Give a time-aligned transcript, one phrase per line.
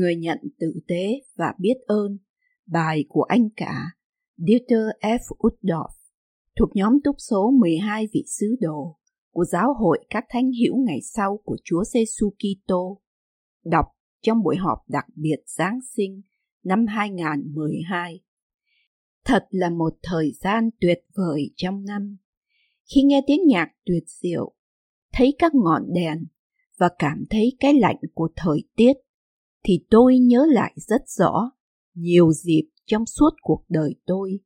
[0.00, 2.18] Người nhận tử tế và biết ơn,
[2.66, 3.84] bài của anh cả
[4.36, 5.18] Dieter F.
[5.38, 5.88] Uddorf
[6.58, 8.98] thuộc nhóm túc số 12 vị sứ đồ
[9.30, 13.00] của giáo hội các thánh hiểu ngày sau của Chúa Giêsu Kitô,
[13.64, 13.84] đọc
[14.22, 16.22] trong buổi họp đặc biệt Giáng sinh
[16.64, 18.20] năm 2012.
[19.24, 22.16] Thật là một thời gian tuyệt vời trong năm.
[22.94, 24.54] Khi nghe tiếng nhạc tuyệt diệu,
[25.12, 26.24] thấy các ngọn đèn
[26.78, 28.92] và cảm thấy cái lạnh của thời tiết,
[29.64, 31.50] thì tôi nhớ lại rất rõ
[31.94, 34.40] nhiều dịp trong suốt cuộc đời tôi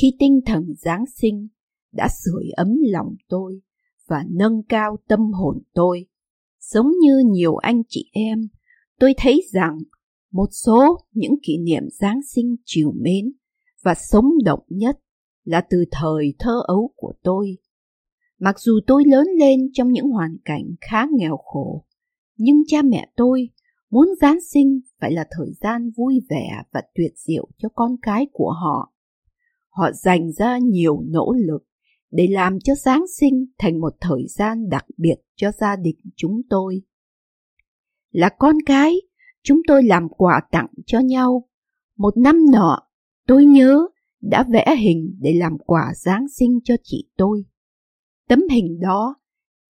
[0.00, 1.48] khi tinh thần Giáng sinh
[1.92, 3.60] đã sưởi ấm lòng tôi
[4.08, 6.06] và nâng cao tâm hồn tôi.
[6.60, 8.48] Giống như nhiều anh chị em,
[8.98, 9.78] tôi thấy rằng
[10.32, 13.32] một số những kỷ niệm Giáng sinh chiều mến
[13.82, 14.98] và sống động nhất
[15.44, 17.56] là từ thời thơ ấu của tôi.
[18.38, 21.86] Mặc dù tôi lớn lên trong những hoàn cảnh khá nghèo khổ,
[22.36, 23.48] nhưng cha mẹ tôi
[23.90, 28.26] muốn Giáng sinh phải là thời gian vui vẻ và tuyệt diệu cho con cái
[28.32, 28.92] của họ.
[29.68, 31.62] Họ dành ra nhiều nỗ lực
[32.10, 36.40] để làm cho Giáng sinh thành một thời gian đặc biệt cho gia đình chúng
[36.50, 36.82] tôi.
[38.10, 38.94] Là con cái,
[39.42, 41.48] chúng tôi làm quà tặng cho nhau.
[41.96, 42.82] Một năm nọ,
[43.26, 43.86] tôi nhớ
[44.20, 47.44] đã vẽ hình để làm quà Giáng sinh cho chị tôi.
[48.28, 49.14] Tấm hình đó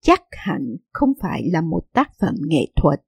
[0.01, 3.01] chắc hẳn không phải là một tác phẩm nghệ thuật,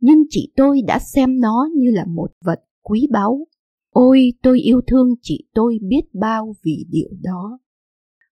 [0.00, 3.46] nhưng chị tôi đã xem nó như là một vật quý báu.
[3.90, 7.58] Ôi, tôi yêu thương chị tôi biết bao vì điều đó.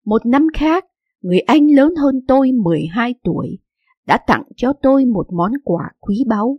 [0.05, 0.85] Một năm khác,
[1.23, 3.59] người anh lớn hơn tôi 12 tuổi
[4.07, 6.59] đã tặng cho tôi một món quà quý báu.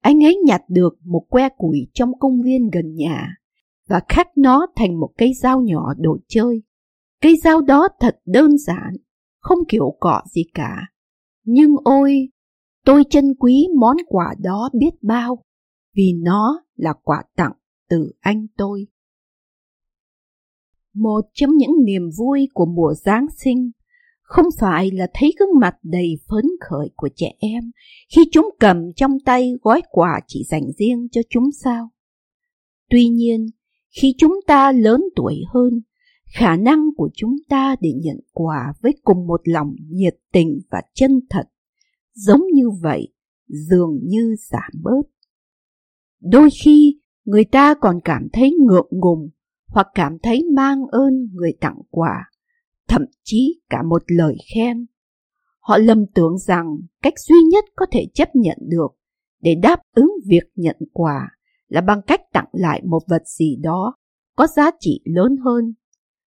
[0.00, 3.34] Anh ấy nhặt được một que củi trong công viên gần nhà
[3.88, 6.62] và khắc nó thành một cây dao nhỏ đồ chơi.
[7.20, 8.96] Cây dao đó thật đơn giản,
[9.40, 10.76] không kiểu cọ gì cả.
[11.44, 12.28] Nhưng ôi,
[12.88, 15.44] tôi trân quý món quà đó biết bao,
[15.96, 17.52] vì nó là quà tặng
[17.88, 18.86] từ anh tôi.
[20.94, 23.70] Một trong những niềm vui của mùa Giáng sinh
[24.22, 27.70] không phải là thấy gương mặt đầy phấn khởi của trẻ em
[28.16, 31.88] khi chúng cầm trong tay gói quà chỉ dành riêng cho chúng sao.
[32.90, 33.46] Tuy nhiên,
[34.00, 35.80] khi chúng ta lớn tuổi hơn,
[36.34, 40.82] khả năng của chúng ta để nhận quà với cùng một lòng nhiệt tình và
[40.94, 41.44] chân thật,
[42.18, 43.08] giống như vậy,
[43.48, 45.02] dường như giảm bớt.
[46.20, 49.30] Đôi khi, người ta còn cảm thấy ngượng ngùng
[49.66, 52.30] hoặc cảm thấy mang ơn người tặng quà,
[52.88, 54.86] thậm chí cả một lời khen.
[55.60, 56.66] Họ lầm tưởng rằng
[57.02, 58.88] cách duy nhất có thể chấp nhận được
[59.40, 61.28] để đáp ứng việc nhận quà
[61.68, 63.94] là bằng cách tặng lại một vật gì đó
[64.36, 65.74] có giá trị lớn hơn.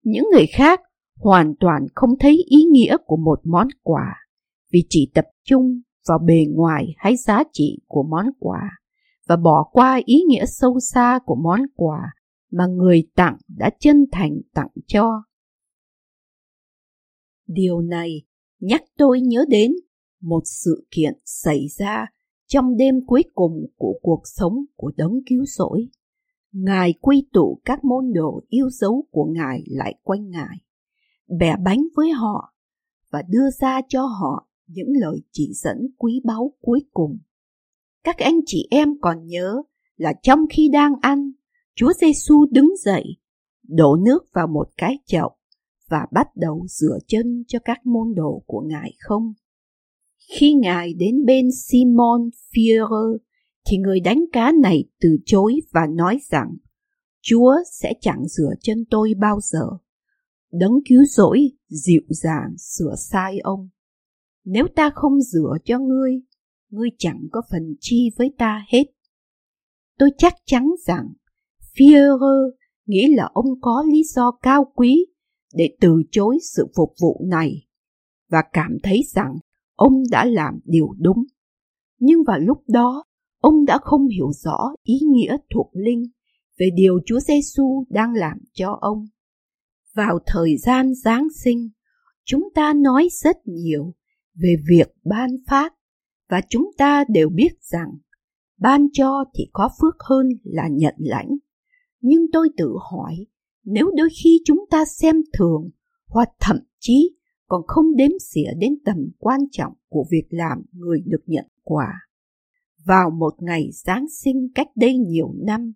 [0.02, 0.80] Những người khác
[1.16, 4.21] hoàn toàn không thấy ý nghĩa của một món quà
[4.72, 8.70] vì chỉ tập trung vào bề ngoài hay giá trị của món quà
[9.26, 12.12] và bỏ qua ý nghĩa sâu xa của món quà
[12.50, 15.22] mà người tặng đã chân thành tặng cho.
[17.46, 18.22] Điều này
[18.60, 19.72] nhắc tôi nhớ đến
[20.20, 22.06] một sự kiện xảy ra
[22.46, 25.88] trong đêm cuối cùng của cuộc sống của đấng cứu rỗi.
[26.52, 30.56] Ngài quy tụ các môn đồ yêu dấu của Ngài lại quanh Ngài,
[31.38, 32.54] bẻ bánh với họ
[33.10, 37.18] và đưa ra cho họ những lời chỉ dẫn quý báu cuối cùng.
[38.04, 39.62] Các anh chị em còn nhớ
[39.96, 41.32] là trong khi đang ăn,
[41.74, 43.04] Chúa Giêsu đứng dậy,
[43.68, 45.36] đổ nước vào một cái chậu
[45.88, 49.32] và bắt đầu rửa chân cho các môn đồ của Ngài không?
[50.38, 53.16] Khi Ngài đến bên Simon Führer
[53.66, 56.56] thì người đánh cá này từ chối và nói rằng
[57.22, 59.66] Chúa sẽ chẳng rửa chân tôi bao giờ.
[60.52, 63.68] Đấng cứu rỗi dịu dàng sửa sai ông.
[64.44, 66.20] Nếu ta không rửa cho ngươi,
[66.70, 68.84] ngươi chẳng có phần chi với ta hết.
[69.98, 71.08] Tôi chắc chắn rằng
[71.74, 72.50] Führer
[72.86, 75.06] nghĩ là ông có lý do cao quý
[75.54, 77.66] để từ chối sự phục vụ này
[78.30, 79.36] và cảm thấy rằng
[79.74, 81.24] ông đã làm điều đúng.
[81.98, 83.04] Nhưng vào lúc đó,
[83.40, 86.04] ông đã không hiểu rõ ý nghĩa thuộc linh
[86.58, 89.06] về điều Chúa Giêsu đang làm cho ông.
[89.94, 91.70] Vào thời gian Giáng sinh,
[92.24, 93.94] chúng ta nói rất nhiều
[94.34, 95.74] về việc ban phát
[96.28, 97.88] và chúng ta đều biết rằng
[98.58, 101.28] ban cho thì có phước hơn là nhận lãnh.
[102.00, 103.26] Nhưng tôi tự hỏi,
[103.64, 105.70] nếu đôi khi chúng ta xem thường
[106.06, 111.02] hoặc thậm chí còn không đếm xỉa đến tầm quan trọng của việc làm người
[111.06, 111.92] được nhận quà.
[112.84, 115.72] Vào một ngày Giáng sinh cách đây nhiều năm,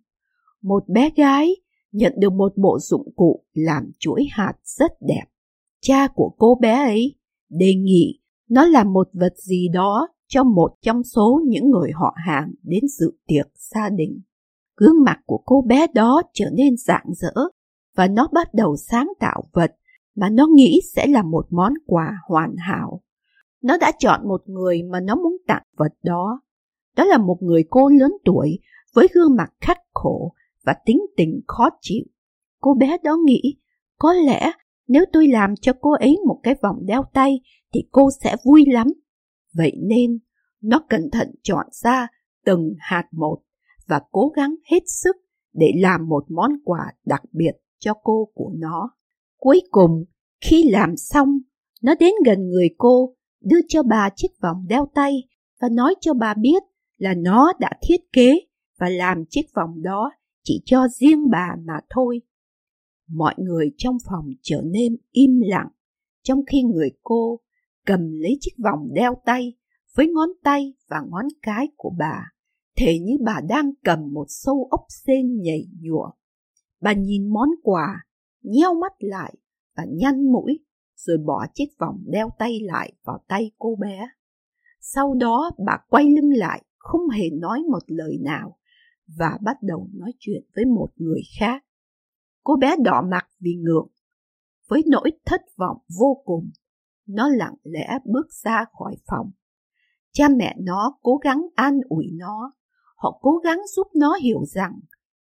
[0.63, 1.57] một bé gái
[1.93, 5.25] nhận được một bộ dụng cụ làm chuỗi hạt rất đẹp.
[5.81, 7.15] Cha của cô bé ấy
[7.49, 12.15] đề nghị nó là một vật gì đó cho một trong số những người họ
[12.27, 14.21] hàng đến dự tiệc gia đình.
[14.77, 17.35] Gương mặt của cô bé đó trở nên rạng rỡ
[17.97, 19.71] và nó bắt đầu sáng tạo vật
[20.15, 23.03] mà nó nghĩ sẽ là một món quà hoàn hảo.
[23.63, 26.41] Nó đã chọn một người mà nó muốn tặng vật đó.
[26.97, 28.59] Đó là một người cô lớn tuổi
[28.95, 30.35] với gương mặt khắc khổ
[30.65, 32.05] và tính tình khó chịu.
[32.61, 33.57] Cô bé đó nghĩ,
[33.99, 34.53] có lẽ
[34.89, 37.41] nếu tôi làm cho cô ấy một cái vòng đeo tay
[37.75, 38.87] thì cô sẽ vui lắm.
[39.55, 40.19] Vậy nên,
[40.63, 42.09] nó cẩn thận chọn ra
[42.45, 43.39] từng hạt một
[43.87, 45.17] và cố gắng hết sức
[45.53, 48.91] để làm một món quà đặc biệt cho cô của nó.
[49.37, 50.05] Cuối cùng,
[50.41, 51.39] khi làm xong,
[51.83, 55.23] nó đến gần người cô, đưa cho bà chiếc vòng đeo tay
[55.61, 56.63] và nói cho bà biết
[56.97, 58.41] là nó đã thiết kế
[58.81, 60.11] và làm chiếc vòng đó
[60.45, 62.21] chỉ cho riêng bà mà thôi.
[63.09, 65.69] Mọi người trong phòng trở nên im lặng,
[66.23, 67.41] trong khi người cô
[67.87, 69.55] cầm lấy chiếc vòng đeo tay
[69.97, 72.33] với ngón tay và ngón cái của bà,
[72.77, 76.11] thể như bà đang cầm một sâu ốc sên nhảy nhụa.
[76.81, 78.07] Bà nhìn món quà,
[78.43, 79.35] nheo mắt lại
[79.77, 80.59] và nhăn mũi,
[80.97, 84.09] rồi bỏ chiếc vòng đeo tay lại vào tay cô bé.
[84.81, 88.59] Sau đó bà quay lưng lại, không hề nói một lời nào,
[89.19, 91.66] và bắt đầu nói chuyện với một người khác.
[92.47, 93.89] Cô bé đỏ mặt vì ngượng.
[94.69, 96.51] Với nỗi thất vọng vô cùng,
[97.07, 99.31] nó lặng lẽ bước ra khỏi phòng.
[100.13, 102.53] Cha mẹ nó cố gắng an ủi nó.
[102.97, 104.81] Họ cố gắng giúp nó hiểu rằng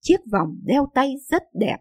[0.01, 1.77] chiếc vòng đeo tay rất đẹp.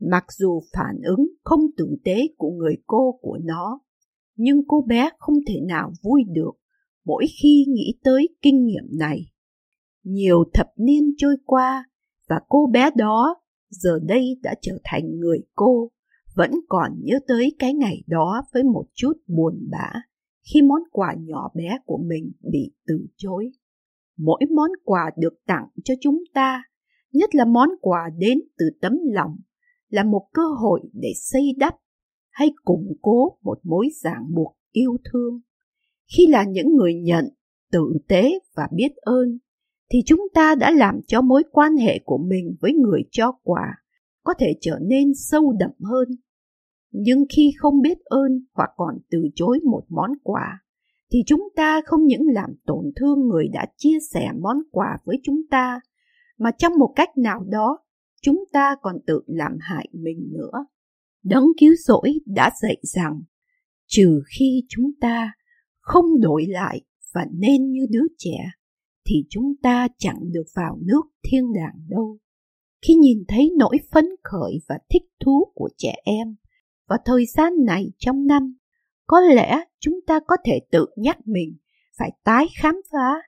[0.00, 3.80] Mặc dù phản ứng không tử tế của người cô của nó,
[4.36, 6.52] nhưng cô bé không thể nào vui được
[7.04, 9.26] mỗi khi nghĩ tới kinh nghiệm này.
[10.02, 11.84] Nhiều thập niên trôi qua
[12.28, 13.41] và cô bé đó
[13.72, 15.90] giờ đây đã trở thành người cô,
[16.34, 19.92] vẫn còn nhớ tới cái ngày đó với một chút buồn bã
[20.52, 23.50] khi món quà nhỏ bé của mình bị từ chối.
[24.18, 26.62] Mỗi món quà được tặng cho chúng ta,
[27.12, 29.36] nhất là món quà đến từ tấm lòng,
[29.88, 31.74] là một cơ hội để xây đắp
[32.30, 35.40] hay củng cố một mối ràng buộc yêu thương.
[36.16, 37.28] Khi là những người nhận,
[37.72, 39.38] tử tế và biết ơn,
[39.92, 43.62] thì chúng ta đã làm cho mối quan hệ của mình với người cho quà
[44.24, 46.08] có thể trở nên sâu đậm hơn.
[46.90, 50.62] Nhưng khi không biết ơn hoặc còn từ chối một món quà,
[51.12, 55.16] thì chúng ta không những làm tổn thương người đã chia sẻ món quà với
[55.22, 55.80] chúng ta,
[56.38, 57.78] mà trong một cách nào đó,
[58.22, 60.66] chúng ta còn tự làm hại mình nữa.
[61.24, 63.22] Đấng cứu rỗi đã dạy rằng,
[63.86, 65.32] trừ khi chúng ta
[65.80, 66.80] không đổi lại
[67.14, 68.38] và nên như đứa trẻ,
[69.04, 72.18] thì chúng ta chẳng được vào nước thiên đàng đâu.
[72.86, 76.36] Khi nhìn thấy nỗi phấn khởi và thích thú của trẻ em
[76.88, 78.56] vào thời gian này trong năm,
[79.06, 81.56] có lẽ chúng ta có thể tự nhắc mình
[81.98, 83.22] phải tái khám phá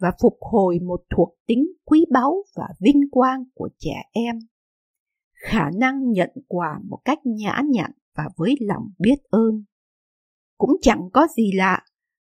[0.00, 4.38] và phục hồi một thuộc tính quý báu và vinh quang của trẻ em.
[5.32, 9.64] Khả năng nhận quà một cách nhã nhặn và với lòng biết ơn.
[10.58, 11.82] Cũng chẳng có gì lạ,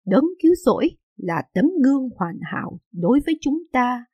[0.06, 0.90] đấng cứu rỗi
[1.22, 4.06] là tấm gương hoàn hảo đối với chúng ta,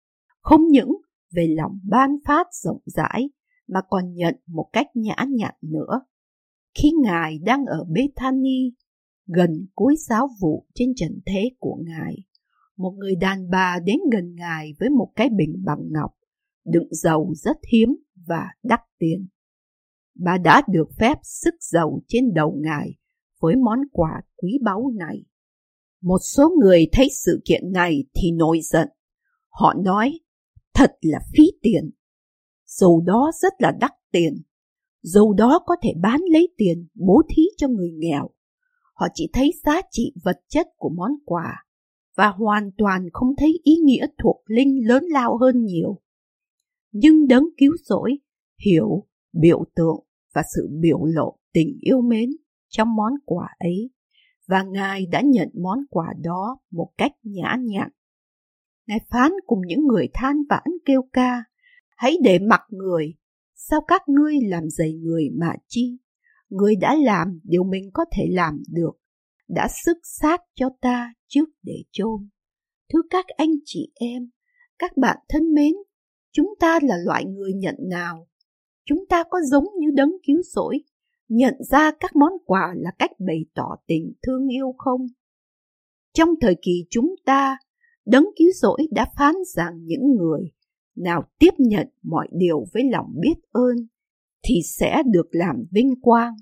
[0.42, 0.92] không những
[1.32, 3.30] về lòng ban phát rộng rãi
[3.68, 6.02] mà còn nhận một cách nhã nhặn nữa.
[6.82, 8.72] Khi Ngài đang ở Bethany,
[9.26, 12.16] gần cuối giáo vụ trên trần thế của Ngài,
[12.78, 16.12] một người đàn bà đến gần Ngài với một cái bình bằng ngọc,
[16.66, 17.90] đựng dầu rất hiếm
[18.28, 19.28] và đắt tiền.
[20.16, 22.92] Bà đã được phép sức dầu trên đầu Ngài
[23.42, 25.24] với món quà quý báu này.
[26.02, 28.88] Một số người thấy sự kiện này thì nổi giận.
[29.50, 30.20] Họ nói,
[30.74, 31.92] thật là phí tiền.
[32.66, 34.42] Dầu đó rất là đắt tiền.
[35.02, 38.30] Dầu đó có thể bán lấy tiền bố thí cho người nghèo.
[38.94, 41.66] Họ chỉ thấy giá trị vật chất của món quà
[42.18, 46.02] và hoàn toàn không thấy ý nghĩa thuộc linh lớn lao hơn nhiều.
[46.92, 48.18] Nhưng đấng cứu rỗi,
[48.66, 52.30] hiểu, biểu tượng và sự biểu lộ tình yêu mến
[52.68, 53.90] trong món quà ấy
[54.48, 57.90] và Ngài đã nhận món quà đó một cách nhã nhặn.
[58.88, 61.44] Ngài phán cùng những người than vãn kêu ca,
[61.96, 63.16] hãy để mặc người,
[63.56, 65.98] sao các ngươi làm dày người mà chi?
[66.50, 68.92] Người đã làm điều mình có thể làm được,
[69.48, 72.30] đã sức xác cho ta trước để chôn.
[72.94, 74.30] Thưa các anh chị em,
[74.80, 75.74] các bạn thân mến,
[76.32, 78.28] chúng ta là loại người nhận nào?
[78.86, 80.80] Chúng ta có giống như đấng cứu rỗi
[81.30, 85.08] nhận ra các món quà là cách bày tỏ tình thương yêu không?
[86.14, 87.58] Trong thời kỳ chúng ta,
[88.06, 90.52] đấng cứu rỗi đã phán rằng những người
[90.96, 93.76] nào tiếp nhận mọi điều với lòng biết ơn
[94.44, 96.34] thì sẽ được làm vinh quang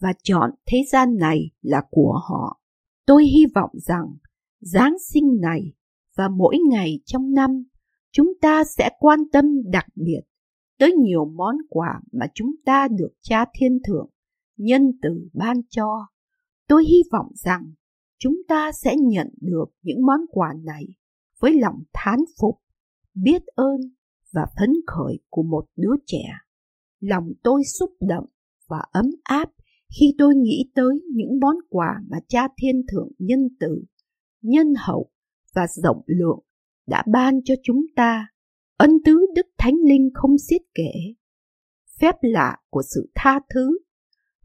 [0.00, 2.60] và chọn thế gian này là của họ.
[3.06, 4.06] Tôi hy vọng rằng
[4.60, 5.72] Giáng sinh này
[6.16, 7.64] và mỗi ngày trong năm,
[8.12, 10.20] chúng ta sẽ quan tâm đặc biệt
[10.78, 14.08] tới nhiều món quà mà chúng ta được cha thiên thượng
[14.56, 16.06] nhân từ ban cho.
[16.68, 17.72] Tôi hy vọng rằng
[18.18, 20.84] chúng ta sẽ nhận được những món quà này
[21.40, 22.60] với lòng thán phục,
[23.14, 23.80] biết ơn
[24.32, 26.24] và phấn khởi của một đứa trẻ.
[27.00, 28.26] Lòng tôi xúc động
[28.68, 29.50] và ấm áp
[30.00, 33.84] khi tôi nghĩ tới những món quà mà cha thiên thượng nhân từ,
[34.42, 35.10] nhân hậu
[35.54, 36.40] và rộng lượng
[36.86, 38.26] đã ban cho chúng ta.
[38.76, 40.92] Ân tứ Đức Thánh Linh không xiết kể.
[42.00, 43.78] Phép lạ của sự tha thứ,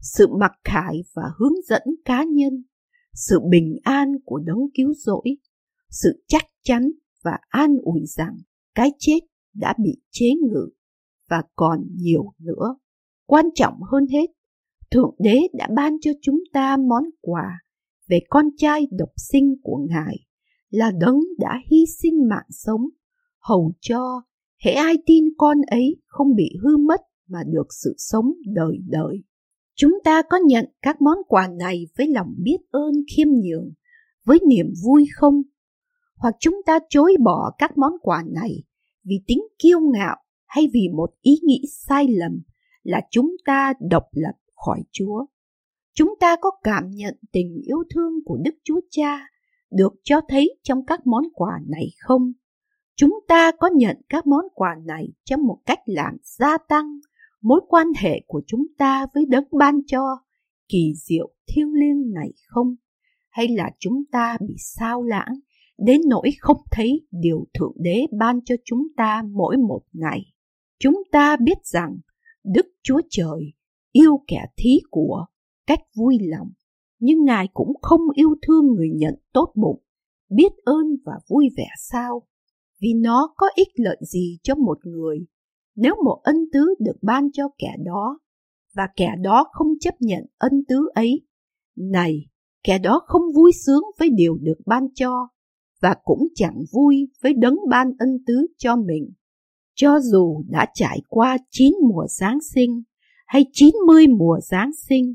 [0.00, 2.62] sự mặc khải và hướng dẫn cá nhân,
[3.14, 5.36] sự bình an của đấng cứu rỗi,
[5.90, 6.90] sự chắc chắn
[7.24, 8.36] và an ủi rằng
[8.74, 9.20] cái chết
[9.54, 10.68] đã bị chế ngự
[11.30, 12.76] và còn nhiều nữa.
[13.26, 14.26] Quan trọng hơn hết,
[14.90, 17.60] Thượng Đế đã ban cho chúng ta món quà
[18.08, 20.16] về con trai độc sinh của Ngài
[20.70, 22.88] là đấng đã hy sinh mạng sống,
[23.38, 24.22] hầu cho
[24.64, 29.22] hễ ai tin con ấy không bị hư mất mà được sự sống đời đời.
[29.80, 33.72] Chúng ta có nhận các món quà này với lòng biết ơn khiêm nhường,
[34.24, 35.42] với niềm vui không?
[36.16, 38.50] Hoặc chúng ta chối bỏ các món quà này
[39.04, 42.42] vì tính kiêu ngạo hay vì một ý nghĩ sai lầm
[42.82, 45.26] là chúng ta độc lập khỏi Chúa.
[45.94, 49.26] Chúng ta có cảm nhận tình yêu thương của Đức Chúa Cha
[49.70, 52.32] được cho thấy trong các món quà này không?
[52.96, 57.00] Chúng ta có nhận các món quà này trong một cách làm gia tăng
[57.42, 60.18] mối quan hệ của chúng ta với đấng ban cho
[60.68, 62.74] kỳ diệu thiêng liêng này không?
[63.30, 65.40] Hay là chúng ta bị sao lãng
[65.78, 70.20] đến nỗi không thấy điều Thượng Đế ban cho chúng ta mỗi một ngày?
[70.78, 71.98] Chúng ta biết rằng
[72.44, 73.52] Đức Chúa Trời
[73.92, 75.26] yêu kẻ thí của
[75.66, 76.48] cách vui lòng,
[76.98, 79.82] nhưng Ngài cũng không yêu thương người nhận tốt bụng,
[80.30, 82.22] biết ơn và vui vẻ sao?
[82.80, 85.26] Vì nó có ích lợi gì cho một người
[85.80, 88.18] nếu một ân tứ được ban cho kẻ đó,
[88.74, 91.26] và kẻ đó không chấp nhận ân tứ ấy,
[91.76, 92.26] này,
[92.64, 95.28] kẻ đó không vui sướng với điều được ban cho,
[95.82, 99.12] và cũng chẳng vui với đấng ban ân tứ cho mình.
[99.74, 102.82] Cho dù đã trải qua chín mùa Giáng sinh
[103.26, 105.14] hay chín mươi mùa Giáng sinh,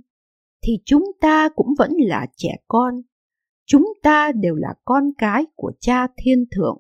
[0.64, 3.02] thì chúng ta cũng vẫn là trẻ con.
[3.66, 6.78] Chúng ta đều là con cái của cha thiên thượng.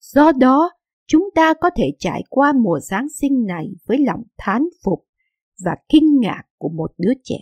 [0.00, 0.70] Do đó
[1.08, 5.06] chúng ta có thể trải qua mùa Giáng sinh này với lòng thán phục
[5.64, 7.38] và kinh ngạc của một đứa trẻ.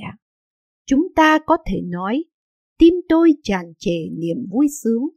[0.87, 2.25] Chúng ta có thể nói,
[2.79, 5.09] tim tôi tràn trề niềm vui sướng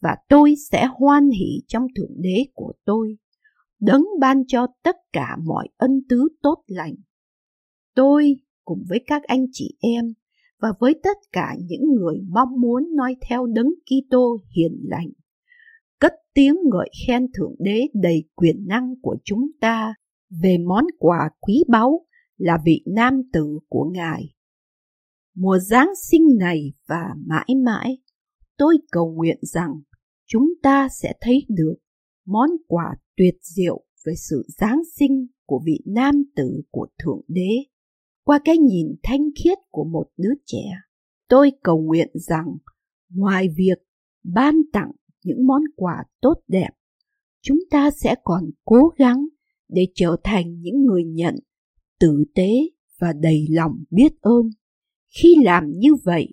[0.00, 3.16] và tôi sẽ hoan hỷ trong Thượng Đế của tôi,
[3.80, 6.94] đấng ban cho tất cả mọi ân tứ tốt lành.
[7.94, 10.14] Tôi cùng với các anh chị em
[10.60, 15.08] và với tất cả những người mong muốn nói theo đấng Kitô hiền lành
[16.34, 19.94] tiếng ngợi khen Thượng Đế đầy quyền năng của chúng ta
[20.42, 24.34] về món quà quý báu là vị nam tử của Ngài.
[25.36, 27.98] Mùa Giáng sinh này và mãi mãi,
[28.56, 29.70] tôi cầu nguyện rằng
[30.26, 31.74] chúng ta sẽ thấy được
[32.26, 37.50] món quà tuyệt diệu về sự Giáng sinh của vị nam tử của Thượng Đế
[38.24, 40.64] qua cái nhìn thanh khiết của một đứa trẻ.
[41.28, 42.46] Tôi cầu nguyện rằng
[43.10, 43.78] ngoài việc
[44.24, 44.90] ban tặng
[45.24, 46.70] những món quà tốt đẹp,
[47.42, 49.26] chúng ta sẽ còn cố gắng
[49.68, 51.34] để trở thành những người nhận
[52.00, 52.50] tử tế
[53.00, 54.50] và đầy lòng biết ơn
[55.08, 56.28] khi làm như vậy,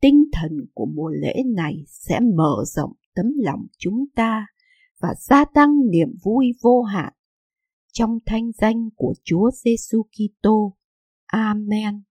[0.00, 4.46] tinh thần của mùa lễ này sẽ mở rộng tấm lòng chúng ta
[5.00, 7.12] và gia tăng niềm vui vô hạn
[7.92, 10.76] trong thanh danh của Chúa Giêsu Kitô.
[11.26, 12.07] Amen.